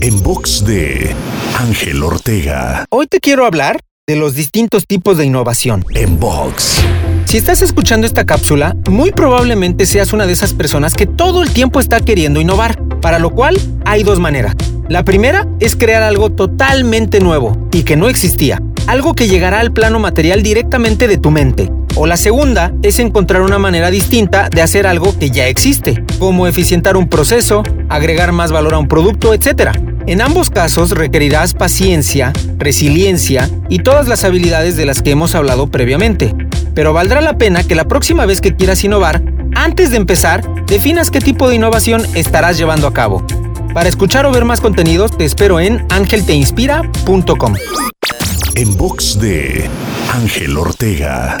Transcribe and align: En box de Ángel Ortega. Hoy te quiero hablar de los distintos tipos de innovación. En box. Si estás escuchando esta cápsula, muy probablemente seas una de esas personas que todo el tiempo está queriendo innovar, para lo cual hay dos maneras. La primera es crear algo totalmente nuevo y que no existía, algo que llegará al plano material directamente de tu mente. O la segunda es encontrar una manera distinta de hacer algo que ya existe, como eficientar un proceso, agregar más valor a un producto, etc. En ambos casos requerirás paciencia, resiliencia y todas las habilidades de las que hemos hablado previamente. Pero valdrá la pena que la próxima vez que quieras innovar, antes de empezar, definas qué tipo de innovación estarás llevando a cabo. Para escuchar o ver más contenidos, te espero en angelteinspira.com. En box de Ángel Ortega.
En 0.00 0.22
box 0.22 0.64
de 0.64 1.12
Ángel 1.58 2.04
Ortega. 2.04 2.84
Hoy 2.88 3.08
te 3.08 3.18
quiero 3.18 3.44
hablar 3.44 3.80
de 4.06 4.14
los 4.14 4.36
distintos 4.36 4.86
tipos 4.86 5.18
de 5.18 5.24
innovación. 5.24 5.84
En 5.94 6.20
box. 6.20 6.80
Si 7.24 7.36
estás 7.36 7.62
escuchando 7.62 8.06
esta 8.06 8.24
cápsula, 8.24 8.76
muy 8.88 9.10
probablemente 9.10 9.86
seas 9.86 10.12
una 10.12 10.26
de 10.26 10.34
esas 10.34 10.54
personas 10.54 10.94
que 10.94 11.06
todo 11.06 11.42
el 11.42 11.50
tiempo 11.50 11.80
está 11.80 12.00
queriendo 12.00 12.40
innovar, 12.40 12.80
para 13.00 13.18
lo 13.18 13.30
cual 13.30 13.58
hay 13.84 14.04
dos 14.04 14.20
maneras. 14.20 14.54
La 14.88 15.04
primera 15.04 15.48
es 15.58 15.74
crear 15.74 16.04
algo 16.04 16.30
totalmente 16.30 17.18
nuevo 17.18 17.68
y 17.72 17.82
que 17.82 17.96
no 17.96 18.08
existía, 18.08 18.62
algo 18.86 19.14
que 19.14 19.26
llegará 19.26 19.58
al 19.58 19.72
plano 19.72 19.98
material 19.98 20.44
directamente 20.44 21.08
de 21.08 21.18
tu 21.18 21.32
mente. 21.32 21.72
O 22.00 22.06
la 22.06 22.16
segunda 22.16 22.72
es 22.82 23.00
encontrar 23.00 23.42
una 23.42 23.58
manera 23.58 23.90
distinta 23.90 24.48
de 24.50 24.62
hacer 24.62 24.86
algo 24.86 25.18
que 25.18 25.30
ya 25.30 25.48
existe, 25.48 26.04
como 26.20 26.46
eficientar 26.46 26.96
un 26.96 27.08
proceso, 27.08 27.64
agregar 27.88 28.30
más 28.30 28.52
valor 28.52 28.74
a 28.74 28.78
un 28.78 28.86
producto, 28.86 29.34
etc. 29.34 29.72
En 30.06 30.22
ambos 30.22 30.48
casos 30.48 30.92
requerirás 30.92 31.54
paciencia, 31.54 32.32
resiliencia 32.56 33.50
y 33.68 33.80
todas 33.80 34.06
las 34.06 34.22
habilidades 34.22 34.76
de 34.76 34.86
las 34.86 35.02
que 35.02 35.10
hemos 35.10 35.34
hablado 35.34 35.72
previamente. 35.72 36.32
Pero 36.72 36.92
valdrá 36.92 37.20
la 37.20 37.36
pena 37.36 37.64
que 37.64 37.74
la 37.74 37.88
próxima 37.88 38.26
vez 38.26 38.40
que 38.40 38.54
quieras 38.54 38.84
innovar, 38.84 39.20
antes 39.56 39.90
de 39.90 39.96
empezar, 39.96 40.44
definas 40.66 41.10
qué 41.10 41.20
tipo 41.20 41.48
de 41.48 41.56
innovación 41.56 42.06
estarás 42.14 42.58
llevando 42.58 42.86
a 42.86 42.92
cabo. 42.92 43.26
Para 43.74 43.88
escuchar 43.88 44.24
o 44.24 44.30
ver 44.30 44.44
más 44.44 44.60
contenidos, 44.60 45.18
te 45.18 45.24
espero 45.24 45.58
en 45.58 45.84
angelteinspira.com. 45.90 47.54
En 48.54 48.76
box 48.76 49.18
de 49.18 49.68
Ángel 50.14 50.56
Ortega. 50.56 51.38